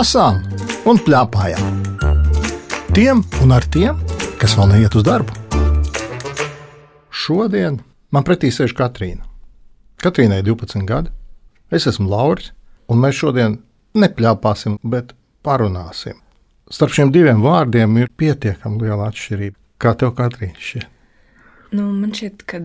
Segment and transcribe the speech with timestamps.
[0.00, 0.38] lasām
[0.88, 1.80] un plēpājām.
[2.96, 3.98] Tiem un ar tiem,
[4.40, 5.34] kas vēl neiet uz darbu.
[7.12, 7.76] Šodien
[8.14, 9.26] man pretī sēž Katrīna.
[10.00, 11.12] Katrīnai ir 12 gadi,
[11.68, 12.48] es esmu Lauris,
[12.88, 13.58] un mēs šodien
[14.00, 15.12] nepļāpāsim, bet
[15.44, 16.16] parunāsim.
[16.72, 19.58] Starp šiem diviem vārdiem ir pietiekami liela atšķirība.
[19.80, 20.88] Kā tev, Katrīna, šķiet?
[21.76, 22.62] Nu, man šķiet, ka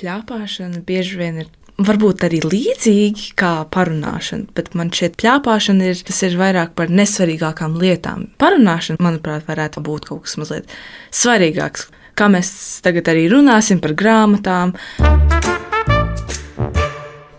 [0.00, 1.54] plāpāšana bieži vien ir.
[1.74, 8.28] Varbūt arī līdzīgi kā parunāšana, bet man ka plāpāšana ir, ir vairāk par nesvarīgākām lietām.
[8.38, 10.70] Parunāšana, manuprāt, varētu būt kaut kas mazliet
[11.10, 11.88] svarīgāks.
[12.14, 12.52] Kā mēs
[12.84, 14.76] tagad arī runāsim par grāmatām.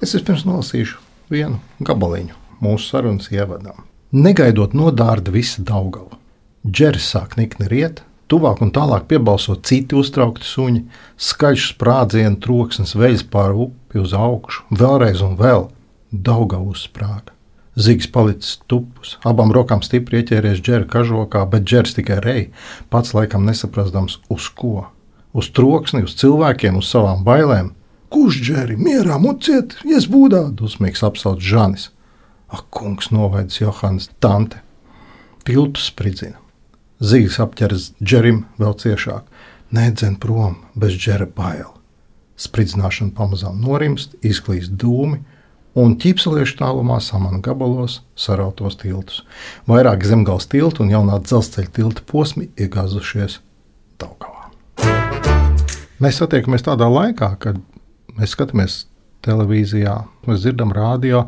[0.04, 1.00] Es vispirms nolasīšu
[1.32, 3.86] vienu gabaliņu mūsu sarunas ievadam.
[4.12, 6.20] Negaidot nodārda visa Daugava.
[6.68, 10.82] Džeris sāk nikni riet, Tuvāk un tālāk piebalso citi uztraukti suņi,
[11.22, 15.68] skaļš sprādzienu troksnis veļas pāri upi uz augšu, vēlreiz un vēl
[16.10, 17.36] daudzā uzsprāga.
[17.76, 22.44] Zigs palicis tupus, abām rokām stipri ieķēries džera kažokā, bet džers tikai rei,
[22.90, 24.88] pats laikam nesaprastams uz ko.
[25.36, 27.74] Uz troksni, uz cilvēkiem, uz savām bailēm.
[28.16, 31.90] Kurš džeri, mierā muciet, ies būdā, dusmīgs apsauc Žanis.
[32.48, 34.64] Ak, kungs, novaidis Johans, tante.
[35.44, 36.40] Tiltu spridzina.
[37.06, 39.28] Zīles apķeras džerim vēl ciešāk.
[39.76, 41.70] Nedzen prom bez džera bail.
[42.42, 45.20] Spridzināšana pamazām norimst, izklīst dūmi,
[45.78, 49.22] un ķīpseliešu tālumā samana gabalos sarautos tiltus.
[49.70, 53.40] Vairāk zemgāles tiltu un jaunā dzelzceļa tilta posmi iegāzušies
[54.02, 54.50] Daugavā.
[56.02, 57.62] Mēs satiekamies tādā laikā, kad
[58.18, 58.82] mēs skatāmies
[59.26, 61.28] televīzijā, mēs dzirdam radio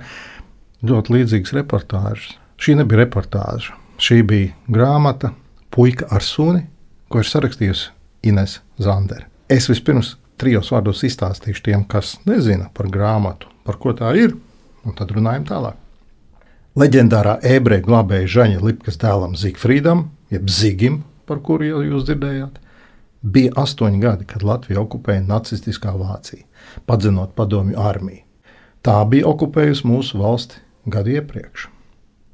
[0.87, 2.33] ļoti līdzīgas reportāžas.
[2.57, 5.35] Šī nebija reportāža, šī bija grāmata,
[5.73, 6.63] Puika ar suni,
[7.09, 7.91] ko ir sarakstījusi
[8.27, 9.27] Ines Zandere.
[9.49, 14.35] Es vispirms trijos vārdos izstāstīšu tiem, kas nezina par grāmatu, par ko tā ir,
[14.85, 15.77] un tad runājam tālāk.
[16.77, 22.59] Leģendārā ebreju glābēja Žaņa Lipkas dēlam Zigfrīdam, jeb Zigim, par kuru jau jūs dzirdējāt,
[23.25, 26.45] bija astoņi gadi, kad Latviju okupēja nacistiskā Vācija,
[26.85, 28.21] padzinot padomju armiju.
[28.85, 31.67] Tā bija okupējusi mūsu valsti gadu iepriekš.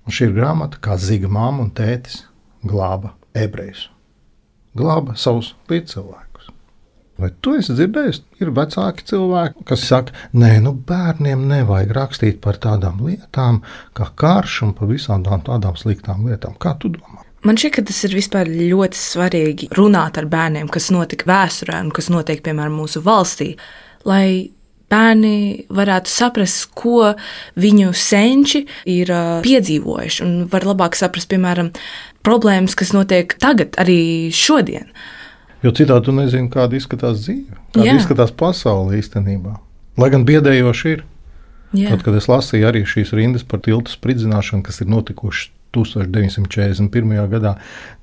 [0.03, 2.25] Un šī ir grāmata, kā Ziga māma un tētis
[2.67, 3.87] glāba ebrejus,
[4.77, 6.49] glāba savus līdzcilvēkus.
[7.21, 12.57] Vai tu esi dzirdējis, ir vecāki cilvēki, kas saka, nē, nu bērniem nevajag rakstīt par
[12.61, 13.61] tādām lietām,
[13.93, 16.57] kā karš un par visām tādām sliktām lietām.
[16.57, 17.21] Kā tu domā?
[17.43, 21.89] Man šķiet, ka tas ir vispār ļoti svarīgi runāt ar bērniem, kas notika vēsturē un
[21.93, 23.49] kas notiek, piemēram, mūsu valstī,
[24.07, 24.49] lai
[24.93, 27.13] bērni varētu saprast, ko
[27.59, 29.11] viņu senči ir
[29.43, 31.73] piedzīvojuši, un var labāk saprast, piemēram,
[32.23, 34.91] problēmas, kas notiek tagad, arī šodien.
[35.63, 37.97] Jo citādi tu nezini, kāda izskatās dzīve, kāda Jā.
[37.99, 39.55] izskatās pasaule īstenībā.
[39.99, 41.03] Lai gan biedējoši ir.
[41.73, 41.89] Jā.
[41.93, 47.15] Tad, kad es lasīju arī šīs rindas par tiltu spridzināšanu, kas ir notikušas 1941.
[47.31, 47.55] gadā,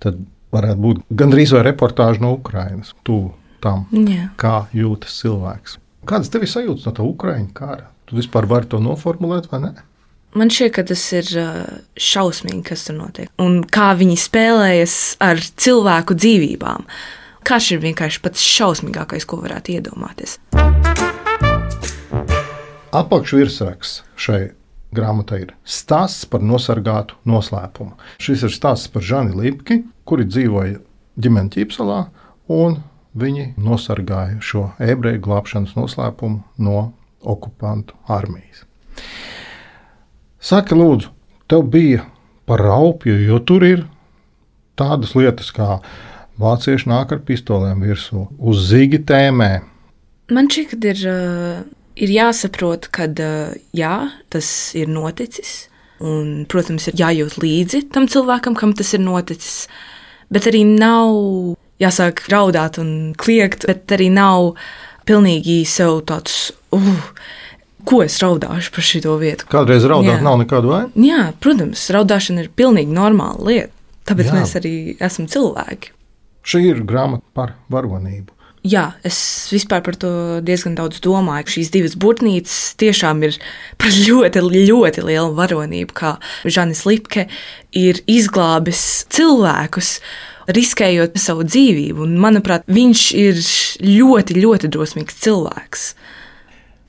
[0.02, 0.18] tad
[0.50, 3.30] varētu būt gandrīz vai reportāža no Ukrainas, tuvu
[3.62, 4.30] tam, Jā.
[4.40, 5.78] kā jūtas cilvēks.
[6.08, 7.90] Kādas tev ir sajūtas no tā Ukraiņu kara?
[8.08, 9.72] Tu vispār vari to noformulēt vai ne?
[10.32, 11.28] Man šķiet, ka tas ir
[12.00, 13.28] šausmīgi, kas tur notiek.
[13.42, 14.94] Un kā viņi spēlējas
[15.26, 16.86] ar cilvēku dzīvībām.
[17.44, 20.38] Karš ir vienkārši pats šausmīgākais, ko varētu iedomāties.
[22.96, 24.40] Apakšvirsraksts šai
[24.96, 27.98] grāmatai ir stāsts par nosargātu noslēpumu.
[28.22, 30.80] Šis ir stāsts par Žani Lipki, kuri dzīvoja
[31.20, 32.04] ģimenes ķīpselā,
[32.50, 32.80] un
[33.18, 36.90] viņi nosargāja šo ebreju glābšanas noslēpumu no
[37.20, 38.64] okupantu armijas.
[40.40, 41.10] Saki, lūdzu,
[41.50, 42.06] tev bija
[42.48, 43.84] par raupju, jo tur ir
[44.78, 45.80] tādas lietas, kā
[46.40, 49.50] vācieši nāk ar pistolēm virsū, uz zigi tēmē.
[50.32, 51.02] Man šķiet, ka ir,
[52.00, 53.10] ir jāsaprot, ka
[53.76, 53.96] jā,
[54.32, 55.66] tas ir noticis.
[56.00, 59.66] Un, protams, ir jājūt līdzi tam cilvēkam, kam tas ir noticis.
[60.32, 64.54] Bet arī nav jāsāk raudāt un kliegt, bet arī nav
[65.08, 66.50] pilnīgi sev tāds.
[66.74, 66.90] Uh,
[67.84, 69.46] ko es raudāšu par šo vietu.
[69.50, 70.24] Kādreiz raudāt Jā.
[70.24, 70.90] nav nekādu vainu?
[71.00, 73.72] Jā, protams, raudāšana ir pilnīgi normāla lieta.
[74.10, 74.36] Tāpēc Jā.
[74.36, 75.94] mēs arī esam cilvēki.
[76.46, 78.32] Šī ir grāmata par varonību.
[78.66, 79.16] Jā, es
[79.48, 80.10] vispār par to
[80.44, 81.48] diezgan daudz domāju.
[81.54, 83.38] Šīs divas būtnīcas tiešām ir
[83.80, 86.10] par ļoti, ļoti lielu varonību, kā
[86.44, 87.24] Žanis Lipke
[87.72, 89.94] ir izglābis cilvēkus,
[90.56, 92.04] riskējot savu dzīvību.
[92.06, 93.40] Un, manuprāt, viņš ir
[93.84, 95.86] ļoti, ļoti drosmīgs cilvēks.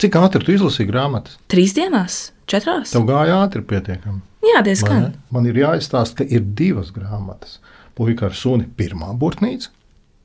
[0.01, 1.37] Cik ātri tu izlasīji grāmatas?
[1.51, 2.95] Trīs dienās, četrās.
[2.95, 4.23] Tev gāja ātri pietiekami.
[4.41, 5.11] Jā, diezgan.
[5.33, 7.59] Man ir jāizstāsta, ka ir divas grāmatas.
[7.97, 9.69] Puika ar suni pirmā burtnīca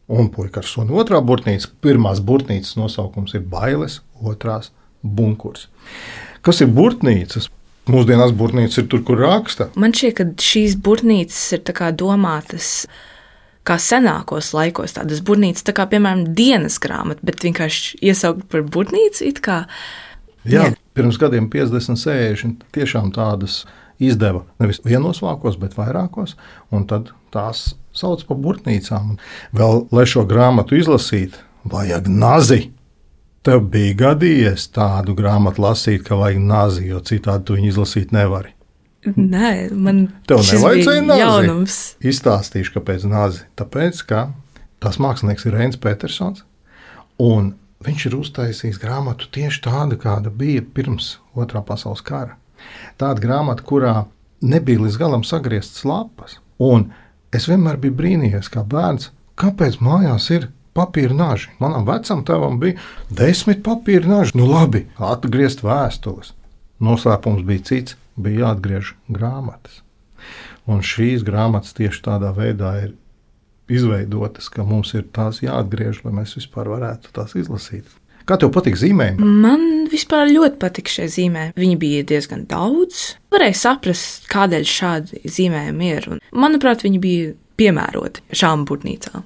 [0.06, 1.68] un puika ar suni otrā burtnīca.
[1.84, 4.70] Pirmās burtnīcas nosaukums ir bailes, otrās
[5.02, 5.66] bunkurs.
[6.46, 7.50] Kas ir burtnīcas?
[7.86, 9.68] Mūsdienās būrnīca ir tur, kur raksta.
[9.78, 12.70] Man šķiet, ka šīs būrnīcas ir domātas
[13.66, 18.66] kā senākos laikos, tādas būrnīcas, tā kā piemēram dienas grāmata, bet vienkārši iesaukt par
[19.42, 19.58] kā.
[20.46, 20.74] Jā, Jā.
[20.94, 23.64] pirms gadiem 50, 60 tiešām tādas
[23.98, 26.36] izdeva nevis vienos vākos, bet vairākos,
[26.70, 29.16] un tad tās sauc par burtnīcām.
[29.16, 29.20] Un
[29.56, 32.70] Vēl, lai šo grāmatu izlasītu, vajag nazi.
[33.46, 38.55] Tev bija gadījies tādu grāmatu lasīt, ka vajag nazi, jo citādi tu viņu izlasīt nevari.
[39.14, 41.20] Nē, man Tev nevajadzēja nazi.
[41.22, 41.76] jaunums.
[42.02, 43.44] Izstāstīšu, kāpēc nāzi.
[43.58, 44.24] Tāpēc, ka
[44.82, 46.42] tas mākslinieks ir Reins Petersons,
[47.22, 47.54] un
[47.86, 52.36] viņš ir uztaisījis grāmatu tieši tādu, kāda bija pirms otrā pasaules kara.
[52.98, 53.94] Tāda grāmata, kurā
[54.42, 56.38] nebija līdz galam sagrieztas lapas.
[56.58, 56.90] Un
[57.36, 61.50] es vienmēr biju brīnījies, kā bērns, kāpēc mājās ir papīra naži.
[61.60, 62.80] Manam vecam tēvam bija
[63.10, 64.36] desmit papīra naži.
[64.40, 66.32] Nu, labi, atgriezt vēstules.
[66.84, 69.82] Noslēpums bija cits, bija jāatgriež grāmatas.
[70.66, 72.94] Un šīs grāmatas tieši tādā veidā ir
[73.70, 77.86] izveidotas, ka mums ir tās jāatgriež, lai mēs vispār varētu tās izlasīt.
[78.26, 79.22] Kā tev patīk zīmējumi?
[79.22, 81.54] Man vispār ļoti patika šie zīmējumi.
[81.62, 83.12] Viņi bija diezgan daudz.
[83.30, 86.08] Varēja saprast, kādēļ šādi zīmējumi ir.
[86.10, 89.22] Un, manuprāt, viņi bija piemēroti šām būrnīcām.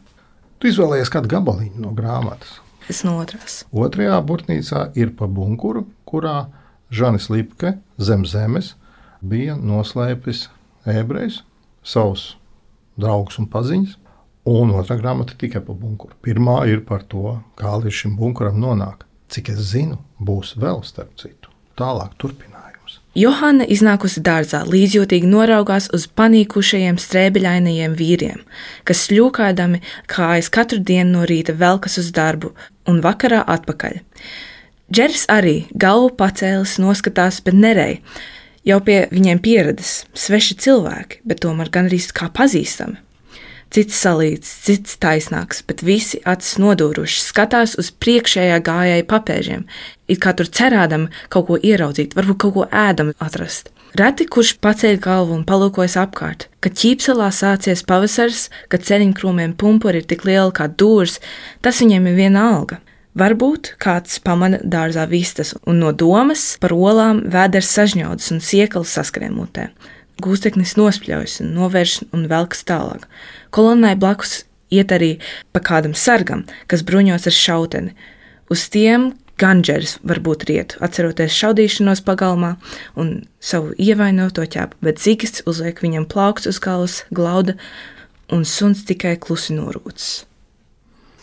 [0.60, 2.58] Tu izvēlējies kādu gabaliņu no grāmatas.
[2.92, 3.62] Es no otras.
[3.72, 6.50] Otrajā būrnīcā ir pa bunkuru, kurā
[6.92, 8.74] Žanis Lipke zem zemes
[9.20, 10.48] bija noslēpis
[10.88, 11.42] ebrejs,
[11.82, 12.34] savus
[13.00, 13.96] draugus un paziņas.
[14.50, 16.16] Un otrā grāmata tikai par bunkuru.
[16.24, 19.04] Pirmā ir par to, kā līdz šim bunkuram nonāk.
[19.30, 21.52] Cik es zinu, būs vēl starp citu.
[21.78, 22.96] Tālāk turpinājums.
[23.14, 28.42] Johana iznākusi dārzā, līdzjūtīgi noraugās uz panīkušajiem strēbeļainajiem vīriem,
[28.88, 32.54] kas ļūkādami kājas katru dienu no rīta velkas uz darbu
[32.90, 34.00] un vakarā atpakaļ.
[34.90, 38.00] Džeris arī galvu pacēlis, noskatās, bet nerej.
[38.66, 43.00] Jau pie viņiem pieredzes, sveši cilvēki, bet tomēr gandrīz kā pazīstami.
[43.70, 49.62] Cits salīdz, cits taisnāks, bet visi acis nodūruši skatās uz priekšējā gājēja papēžiem,
[50.10, 53.70] it kā tur cerādami kaut ko ieraudzīt, varbūt kaut ko ēdam atrast.
[53.96, 60.10] Reti kurš paceļ galvu un palūkojas apkārt, kad ķīpselā sācies pavasars, kad ceļņkrūmiem pumpuri ir
[60.10, 61.20] tik lieli kā dūrs,
[61.62, 62.82] tas viņiem ir viena alga.
[63.18, 69.34] Varbūt kāds pamana dārzā vistas, un no domas par olām vēders sažņaudas un siekals saskrien
[69.34, 69.72] mutē.
[70.22, 73.08] Gūsteknis nospļaujas un novērš un velkas tālāk.
[73.50, 75.16] Kolonnai blakus iet arī
[75.50, 77.96] pa kādam sargam, kas bruņots ar šauteni.
[78.50, 79.10] Uz tiem
[79.40, 82.54] ganģeris varbūt riet, atceroties šaudīšanos pagalmā
[83.00, 87.56] un savu ievainoto ķēpu, bet zigas uzliek viņam plaukts uz galvas, glauda,
[88.30, 90.29] un suns tikai klusi norūcis.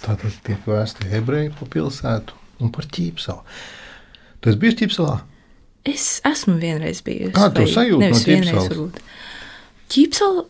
[0.04, 3.42] Tātad tiek vēsti ebreji pa pilsētu un par ķīpsalu.
[4.42, 5.16] Tu esi bijis ķīpsalā?
[5.88, 7.34] Es esmu vienreiz bijusi.
[7.36, 9.02] Kāda tev vai sajūta no ķīpsalas?
[9.94, 10.46] Ķīpsala.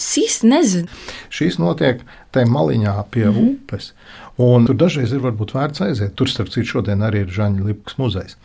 [0.00, 1.00] Īsti nezinu.
[1.34, 2.00] Šīs notiek
[2.32, 3.90] tajā maliņā pie mm upes.
[4.40, 6.14] Un tur dažreiz ir varbūt vērts aiziet.
[6.16, 8.38] Tur, starp citu, šodien arī ir Žaņa Lipkas muzejs.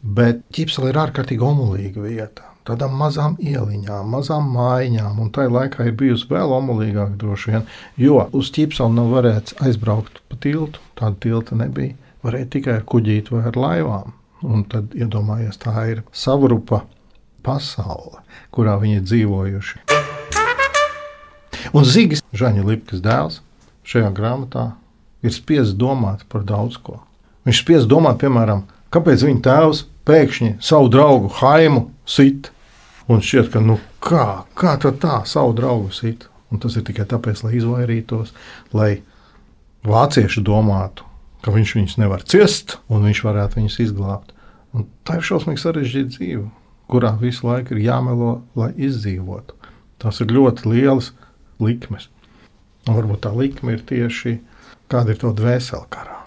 [0.00, 2.49] Bet ķīpsela ir ārkārtīgi omulīga vieta.
[2.70, 7.64] Tādām mazām ieliņām, mazām mājiņām, un tajā laikā ir bijusi vēl omulīgāka droši vien,
[7.98, 10.78] jo uz ķīpselu nav varēts aizbraukt pa tiltu.
[10.94, 11.96] Tāda tilta nebija.
[12.22, 14.12] Varēja tikai ar kuģīti vai ar laivām.
[14.46, 16.84] Un tad iedomājies, tā ir savrupa
[17.42, 18.22] pasaule,
[18.54, 19.82] kurā viņi ir dzīvojuši.
[21.74, 23.40] Un Zigis, Žaņa Lipkas dēls,
[23.82, 24.68] šajā grāmatā
[25.26, 27.00] ir spiests domāt par daudz ko.
[27.50, 28.62] Viņš spiests domāt, piemēram,
[28.94, 32.52] kāpēc viņa tēvs pēkšņi savu draugu Haimu sit.
[33.10, 36.28] Un šķiet, ka nu, kā, kā tā savu draugu sit.
[36.50, 38.32] Un tas ir tikai tāpēc, lai izvairītos,
[38.74, 38.90] lai
[39.86, 41.06] vācieši domātu,
[41.44, 44.34] ka viņš viņus nevar ciest un viņš varētu viņus izglābt.
[44.74, 46.44] Un tā ir šausmīgi sarežģīta dzīve,
[46.90, 49.54] kurā visu laiku ir jāmelo, lai izdzīvotu.
[50.02, 51.12] Tas ir ļoti liels
[51.62, 52.08] likmes.
[52.88, 54.38] Un varbūt tā likme ir tieši
[54.90, 56.18] kāda ir tava dvēsele karā.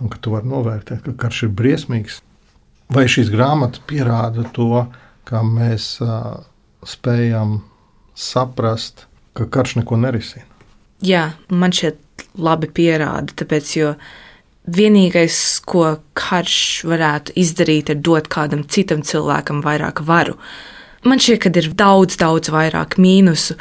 [0.00, 2.20] Un ka tu vari novērtēt, ka karš ir briesmīgs.
[2.90, 4.86] Vai šīs grāmatas pierāda to,
[5.30, 6.42] ka mēs uh,
[6.86, 7.60] spējam
[8.18, 9.06] saprast,
[9.38, 10.46] ka karš neko nerisina?
[11.06, 12.00] Jā, man šeit
[12.36, 13.94] labi pierāda, tāpēc, jo
[14.70, 15.86] vienīgais, ko
[16.18, 16.56] karš
[16.90, 20.36] varētu izdarīt, ir dot kādam citam cilvēkam vairāk varu.
[21.06, 23.56] Man šķiet, ka ir daudz, daudz vairāk mīnusu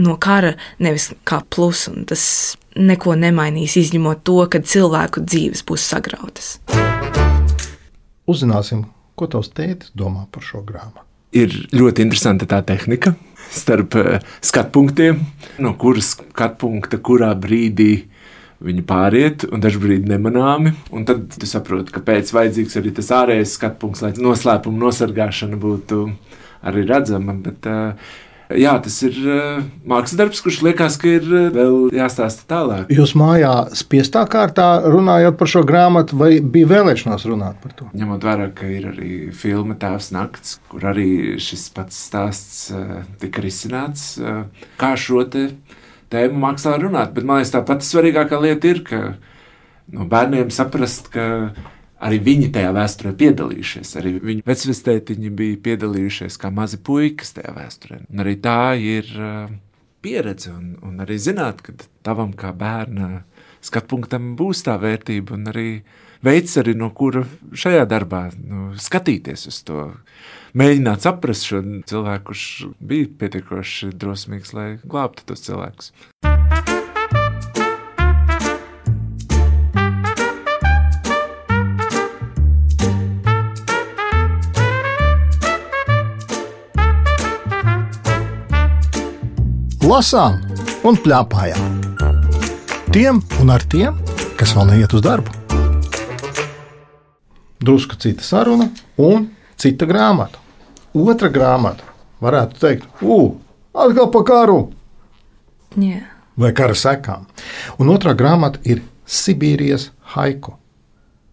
[0.00, 2.22] no kara, nevis kā plusu, un tas
[2.78, 6.54] neko nemainīs, izņemot to, ka cilvēku dzīves būs sagrautas.
[8.24, 11.06] Uzzināsim, ko tavs tētis domā par šo grāmatu.
[11.32, 13.14] ir ļoti interesanta tā tehnika
[13.52, 15.20] starp eh, skatu punktiem,
[15.58, 18.08] no kuras skatu punkta kurā brīdī
[18.62, 20.70] Viņi pāriet, un dažkārt nemanāmi.
[20.94, 25.58] Un tad tu saproti, ka pēc vajadzīgs arī tas ārējais skatu punkts, lai noslēpuma nosargāšana
[25.58, 26.04] būtu
[26.70, 27.34] arī redzama.
[27.42, 28.12] Bet, uh,
[28.58, 32.92] jā, tas ir uh, mākslas darbs, kurš liekas, ka ir uh, vēl jāstāsta tālāk.
[32.92, 37.88] Jūs mājā spiestā kārtā runājot par šo grāmatu, vai bija vēlēšanās runāt par to?
[37.98, 43.44] Ņemot vērā, ka ir arī filma Tēvs Nakts, kur arī šis pats stāsts uh, tika
[43.44, 44.14] risināts,
[44.80, 45.24] kā šo
[46.12, 47.12] tēmu mākslā runāt.
[47.16, 49.02] Bet man liekas, tā pati svarīgākā lieta ir, ka
[49.92, 51.26] no bērniem saprast, ka
[52.02, 53.96] arī viņi tajā vēsturē piedalījušies.
[54.00, 58.02] Arī viņu vecvestētiņi bija piedalījušies kā mazi puikas tajā vēsturē.
[58.10, 59.10] Un arī tā ir
[60.02, 61.74] pieredze un, un arī zināt, ka
[62.06, 63.22] tavam kā bērna
[63.62, 65.68] skatpunktam būs tā vērtība un arī
[66.26, 67.22] veids, arī no kura
[67.54, 69.88] šajā darbā nu, skatīties uz to.
[70.58, 72.46] Mēģināt saprast šo cilvēku, kurš
[72.82, 75.94] bija pietiekoši drosmīgs, lai glābtu tos cilvēkus.
[89.82, 90.38] Lasām
[90.86, 91.80] un plēpājām.
[92.94, 93.96] Tiem un ar tiem,
[94.38, 95.32] kas vēl neiet uz darbu.
[97.62, 100.38] Drusku cita saruna un cita grāmata.
[100.94, 101.86] Otra grāmata,
[102.22, 103.38] varētu teikt, ugh,
[103.72, 104.58] atkal par karu
[105.80, 106.02] Jā.
[106.36, 107.24] vai kara sekām.
[107.80, 110.54] Un otrā grāmata ir Sibīrijas haiku.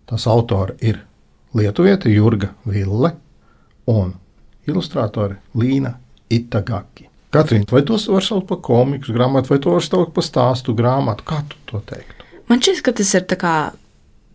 [0.10, 1.03] Tās autori ir
[1.53, 3.13] Lietuvieta Jurga Ville
[3.89, 4.15] un
[4.68, 5.94] ilustrātori Līna
[6.29, 7.09] Itagaki.
[7.33, 11.25] Katrīna, vai tos var saukt par komiku grāmatu, vai to var saukt par stāstu grāmatu?
[11.29, 12.25] Kā tu to teiktu?
[12.50, 13.27] Man šķiet, ka tas ir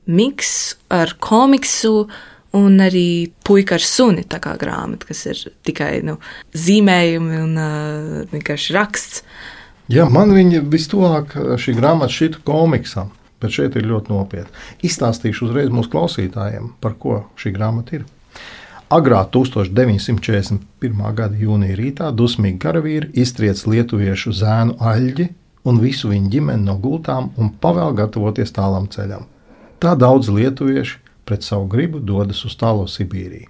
[0.07, 2.07] miks ar komiksu.
[2.55, 6.21] Un arī puika ar suni, tā kā grāmata, kas ir tikai nu,
[6.55, 9.25] zīmējumi un uh, vienkārši raksts.
[9.91, 13.11] Jā, man viņa vistuvāk šī grāmata šķita komiksam,
[13.43, 14.55] bet šeit ir ļoti nopietni.
[14.87, 18.07] Izstāstīšu uzreiz mūsu klausītājiem, par ko šī grāmata ir.
[18.93, 21.15] Agrā 1941.
[21.17, 25.29] gada jūnija rītā dusmīgi karavīri iztriec lietuviešu zēnu aļģi
[25.65, 29.25] un visu viņa ģimeni no gultām un pavēl gatavoties tālam ceļam.
[29.81, 33.49] Tā daudz lietuvieši pret savu gribu dodas uz tālo Sibīriju.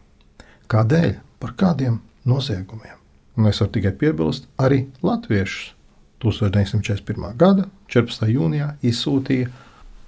[0.71, 1.17] Kādēļ?
[1.43, 2.95] Par kādiem noziegumiem?
[3.37, 5.75] Un es varu tikai piebilst, arī latviešus
[6.23, 7.35] 1941.
[7.37, 8.31] gada 14.
[8.31, 9.51] jūnijā izsūtīja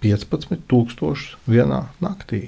[0.06, 2.46] 15,000 vienā naktī.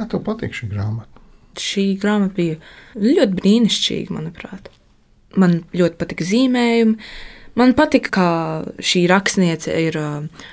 [0.00, 1.20] Kā tev patīk šī grāmata?
[1.60, 2.54] Šī grāmata bija
[2.96, 4.70] ļoti brīnišķīga, manuprāt.
[5.36, 6.94] Man ļoti patika zīmējumi.
[7.60, 8.30] Man patika, kā
[8.80, 10.46] šī rakstniece ir uh,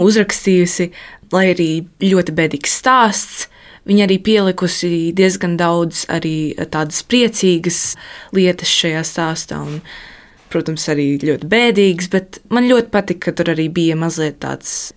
[0.00, 0.88] uzrakstījusi,
[1.36, 1.68] lai arī
[2.00, 3.44] ļoti bēdīgs stāsts.
[3.84, 7.84] Viņa arī pielikusi diezgan daudz tādas priecīgas
[8.32, 9.60] lietas šajā stāstā.
[9.60, 9.82] Un,
[10.48, 14.94] protams, arī ļoti bēdīgas, bet man ļoti patika, ka tur arī bija mazliet tāds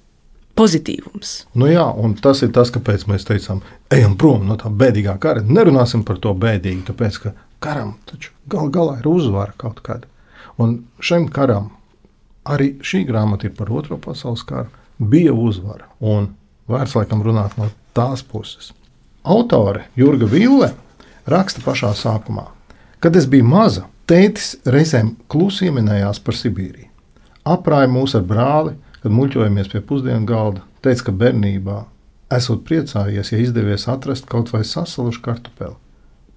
[0.58, 1.34] pozitīvums.
[1.58, 3.62] Nu jā, un tas ir tas, kāpēc mēs teicām,
[3.94, 5.44] ejam prom no tā bēdīgā kara.
[5.46, 7.34] Nerunāsim par to bēdīgi, tāpēc ka
[7.64, 10.10] karam taču gal galā ir uzvara kaut kāda.
[10.58, 11.72] Un šim karam
[12.48, 14.72] arī šī grāmata ir par Otro pasaules karu.
[14.98, 16.32] Bija uzvara, un
[16.70, 18.72] vērts laikam runāt no tās puses.
[19.28, 20.72] Autore Jurga Ville
[21.30, 22.48] raksta pašā sākumā,
[23.04, 26.88] kad es biju maza, tētis reizēm klusi ieminējās par Sibīriju.
[27.48, 28.74] Aprāja mūs ar brāli,
[29.04, 31.82] kad muļķojamies pie pusdienu galda, teica, ka bērnībā
[32.38, 35.76] esot priecājies, ja izdevies atrast kaut vai sasalušu kartupeli.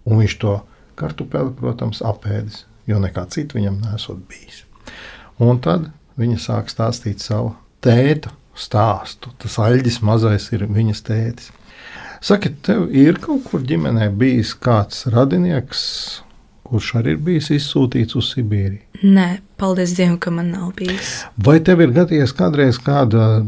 [0.07, 0.59] Un viņš to
[1.00, 4.64] kartupeli, protams, apēdis, jo nekā cita viņam nesot bijis.
[5.40, 5.88] Un tad
[6.21, 9.33] viņa sāk stāstīt savu tēta stāstu.
[9.40, 11.52] Tas aļģis mazais ir viņas tētis.
[12.21, 15.83] Saka, tev ir kaut kur ģimenē bijis kāds radinieks,
[16.71, 19.05] kurš arī ir bijis izsūtīts uz Sibīriju?
[19.05, 19.29] Nē,
[19.61, 21.21] paldies Dievam, ka man nav bijis.
[21.37, 23.45] Vai tev ir gadījies kādreiz kāda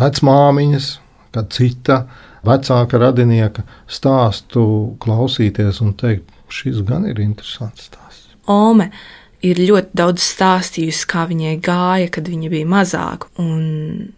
[0.00, 0.90] vecmāmiņas,
[1.34, 2.02] kāda cita
[2.46, 4.64] vecāka radinieka stāstu
[5.02, 8.30] klausīties un teikt, šis gan ir interesants stāsts?
[8.50, 8.90] Ome
[9.46, 14.10] ir ļoti daudz stāstījusi, kā viņai gāja, kad viņa bija mazāka, un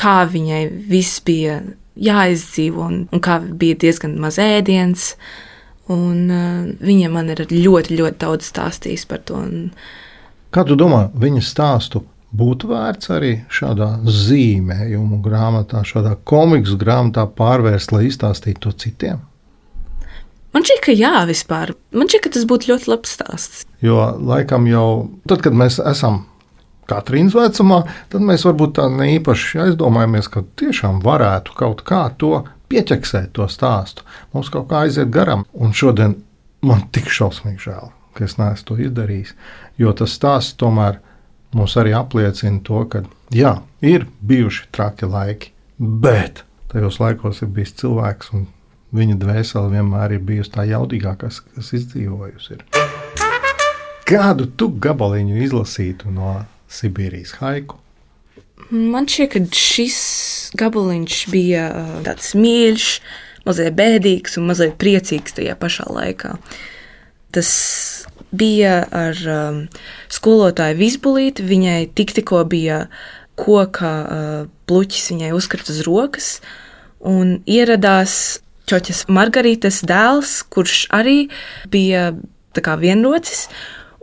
[0.00, 1.60] kā viņai viss bija
[1.94, 5.12] jāizdzīvo, un, un kā bija diezgan maz ēdienas.
[5.92, 9.42] Un, uh, viņa man ir ļoti, ļoti daudz stāstījis par to.
[9.44, 9.70] Un,
[10.54, 17.94] Kā tu domā, viņas stāstu būtu vērts arī šādā zīmējumu grāmatā, šādā komiksu grāmatā pārvērst,
[17.94, 19.22] lai izstāstītu to citiem?
[20.54, 21.74] Man šķiet, ka jā, vispār.
[21.94, 23.64] Man šķiet, ka tas būtu ļoti labs stāsts.
[23.82, 24.86] Jo laikam jau
[25.26, 26.22] tad, kad mēs esam
[26.90, 27.80] Katrīnas vecumā,
[28.12, 34.06] tad mēs varbūt tā neīpaši aizdomājamies, ka tiešām varētu kaut kā to pieķeksēt, to stāstu.
[34.34, 36.16] Mums kaut kā aiziet garām, un šodien
[36.64, 39.34] man tik šausmīgi žēl, ka es neesmu to izdarījis,
[39.80, 41.00] jo tas stāsts tomēr
[41.54, 43.04] mums arī apliecina to, ka
[43.34, 48.48] jā, ir bijuši traki laiki, bet tajos laikos ir bijis cilvēks, un
[48.94, 52.58] viņa dvēsele vienmēr ir bijusi tā jaudīgākā, kas izdzīvojusi.
[52.58, 52.66] Ir.
[54.04, 56.36] Kādu tu gabaliņu izlasītu no
[56.68, 57.78] Sibīrijas haiku?
[58.70, 59.98] Man šķiet, ka šis
[60.58, 62.88] gabaliņš bija uh, tāds mīļš,
[63.44, 66.36] mazliet bēdīgs un mazliet priecīgs tajā pašā laikā.
[67.34, 67.50] Tas
[68.34, 69.60] bija ar um,
[70.12, 71.44] skolotāju Vizbulīti.
[71.46, 72.84] Viņai tik tikko bija
[73.38, 74.32] koka uh,
[74.68, 76.30] pluķis, viņai uzkrita uz rokas,
[77.04, 81.26] un ieradās Čoķis Margaritas dēls, kurš arī
[81.68, 82.14] bija
[82.80, 83.48] vienrocis,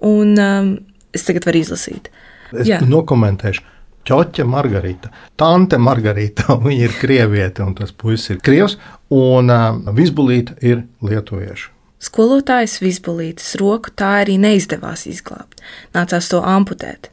[0.05, 0.67] un um,
[1.15, 2.12] es tagad varu izlasīt.
[2.51, 2.81] Es Jā.
[2.86, 3.63] nokomentēšu.
[4.08, 8.77] Čoķa Margarita, Tante Margarita, viņa ir krieviete, un tas puisis ir krievs,
[9.13, 11.72] un uh, Vizbulīta ir lietuvieša.
[12.01, 15.62] Skolotājs Vizbulītas roku tā arī neizdevās izglābt,
[15.93, 17.12] nācās to amputēt.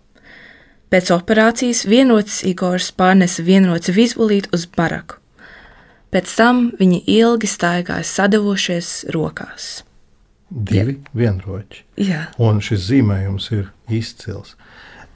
[0.89, 5.19] Pēc operācijas vienots Igors pārnesa vienots Vizbulītu uz baraku.
[6.09, 9.69] Pēc tam viņi ilgi staigāja sadavošies rokās.
[10.49, 11.83] Divi vienroči.
[12.01, 12.31] Jā.
[12.41, 14.55] Un šis zīmējums ir izcils.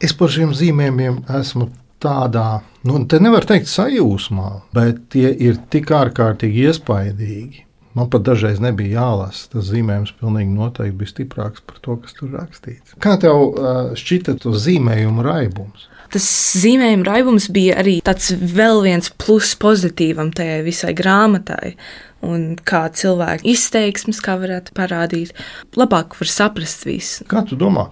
[0.02, 1.68] Es par šiem zīmējumiem esmu
[2.02, 7.68] tādā, nu, te nevar teikt sajūsmā, bet tie ir tik ārkārtīgi iespaidīgi.
[7.92, 9.50] Man pat dažreiz nebija jālasa.
[9.52, 12.96] Tas zīmējums pilnīgi noteikti bija stiprāks par to, kas tur rakstīts.
[13.04, 13.58] Kā tev
[14.00, 15.90] šķita to zīmējumu raibums?
[16.12, 16.24] tas
[16.60, 21.74] zīmējuma raibums bija arī tāds vēl viens plus pozitīvam tajai visai grāmatai.
[22.22, 25.32] Un kā cilvēku izteiksmes, kā varētu parādīt,
[25.74, 27.26] labāk var saprast visu.
[27.30, 27.88] Kā tu domā,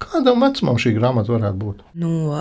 [0.00, 1.84] kādam vecumam šī grāmata varētu būt?
[2.00, 2.32] No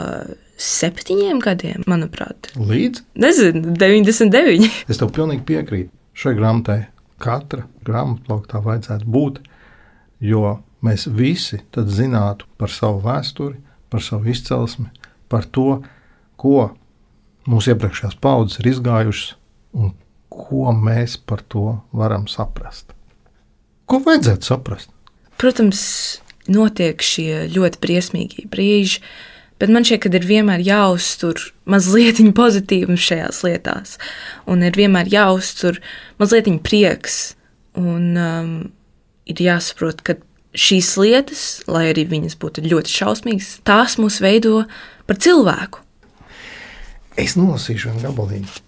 [0.59, 2.51] septiņiem gadiem, manuprāt.
[2.59, 3.03] Līdz?
[3.19, 4.67] Nezinu, 99.
[4.91, 5.91] es tev pilnīgi piekrītu.
[6.19, 6.81] Šai grāmatai
[7.23, 9.39] katra grāmatplauktā vajadzētu būt,
[10.23, 13.59] jo mēs visi tad zinātu par savu vēsturi,
[13.91, 14.89] par savu izcelsmi,
[15.31, 15.81] par to,
[16.39, 16.69] ko
[17.49, 19.35] mūsu iepriekšējās paudzes ir izgājušas
[19.79, 19.93] un
[20.29, 22.93] ko mēs par to varam saprast.
[23.89, 24.91] Ko vajadzētu saprast?
[25.39, 25.81] Protams,
[26.51, 29.03] notiek šie ļoti briesmīgie brīži,
[29.59, 33.97] bet man šķiet, ka ir vienmēr jāuztur mazliet pozitīvs šajās lietās,
[34.49, 35.81] un ir vienmēr jāuztur
[36.21, 37.35] mazliet prieks,
[37.79, 38.55] un um,
[39.29, 40.17] ir jāsaprot, ka
[40.57, 44.63] šīs lietas, lai arī viņas būtu ļoti šausmīgas, tās mūs veido
[45.07, 45.83] par cilvēku.
[47.19, 48.59] Es nolasīšu vienu gabaliņu,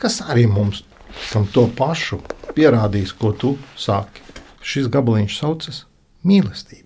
[0.00, 0.82] kas arī mums
[1.30, 2.20] tam to pašu
[2.56, 4.22] pierādīs, ko tu sāki.
[4.64, 5.84] Šis gabaliņš saucas
[6.26, 6.83] mīlestība.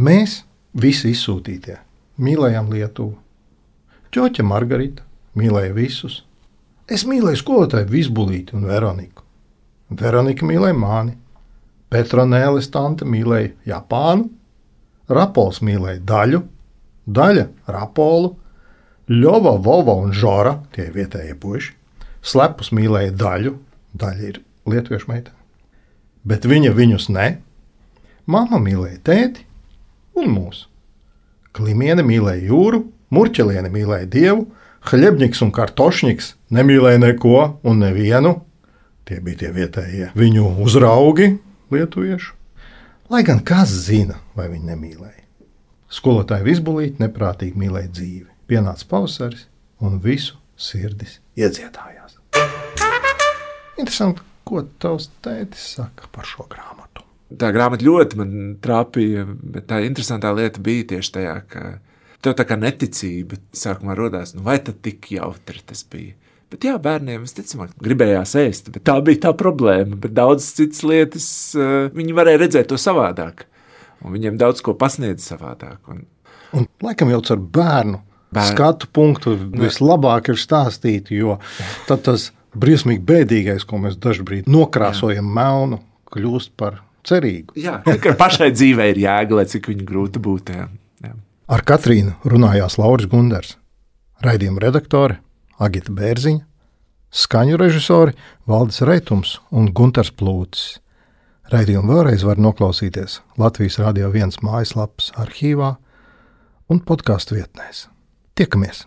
[0.00, 0.38] Mēs
[0.72, 1.76] visi izsūtītie
[2.16, 3.18] mīlējām Lietuvu.
[4.12, 5.04] Čoķa Margarita
[5.36, 6.22] mīlēja visus.
[6.88, 9.20] Es mīlēju skolotāju Vizbulīti un Veroniku.
[9.92, 11.18] Veronika mīlēja mani.
[11.92, 14.30] Petronēlis tante mīlēja Japānu,
[15.12, 16.40] Rapols mīlēja daļu,
[17.04, 18.32] Daļa Rapolu,
[19.12, 21.74] Ļova, Vova un Žora, tie ir vietējie puiši,
[22.24, 23.56] slepus mīlēja daļu,
[23.92, 24.40] daļa ir
[24.72, 25.36] lietuviešu meitene.
[26.24, 27.28] Bet viņa viņus ne.
[28.24, 29.44] Mama mīlēja tēti
[30.18, 30.68] un mūsu.
[31.52, 34.46] Klimiene mīlēja jūru, Murķeliene mīlēja dievu,
[34.88, 38.32] Hļebņiks un Kartošņiks nemīlēja neko un nevienu.
[39.06, 41.36] Tie bija tie vietējie viņu uzraugi,
[41.74, 42.34] lietuviešu.
[43.12, 45.22] Lai gan kas zina, vai viņi nemīlēja.
[45.92, 48.28] Skolotāja Vizbulīte neprātīgi mīlēja dzīvi.
[48.48, 49.46] Pienāca pavasaris
[49.84, 52.16] un visu sirdis iedziedājās.
[53.76, 56.91] Interesanti, ko tavs tētis saka par šo grāmatu.
[57.38, 61.62] Tā grāmata ļoti man trāpīja, bet tā interesantā lieta bija tieši tajā, ka
[62.22, 66.16] tev tā kā neticība sākumā radās, nu vai tad tik jautri tas bija.
[66.52, 69.96] Bet jā, bērniem visticamāk gribējās ēst, bet tā bija tā problēma.
[70.02, 73.46] Bet daudzas citas lietas uh, viņi varēja redzēt to savādāk
[74.02, 75.78] un viņiem daudz ko pasniedz savādāk.
[75.90, 76.04] Un,
[76.56, 78.48] un laikam jau ar bērnu Bērn.
[78.52, 81.38] skatu punktu vislabāk ir stāstīt, jo
[81.88, 87.56] tas briesmīgi bēdīgais, ko mēs dažkārt nokrāsojam melnu, kļūst par cerīgu.
[87.60, 90.56] Jā, ka pašai dzīvē ir jēga, lai cik viņa grūti būtu.
[90.56, 90.68] Jā.
[91.06, 91.16] Jā.
[91.52, 93.56] Ar Katrīnu runājās Lauris Gunders,
[94.24, 95.20] raidījuma redaktore
[95.62, 96.44] Agita Bērziņa,
[97.12, 98.16] skaņu režisori
[98.48, 100.78] Valdis Reitums un Gunters Plūcis.
[101.52, 105.74] Raidījumu vēlreiz var noklausīties Latvijas Rādio 1 mājaslapas arhīvā
[106.72, 107.88] un podkāstu vietnēs.
[108.38, 108.86] Tiekamies!